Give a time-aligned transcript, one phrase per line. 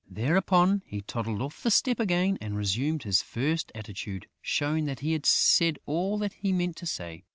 [0.09, 5.13] Thereupon, he toddled off the step again and resumed his first attitude, showing that he
[5.13, 7.23] had said all that he meant to say.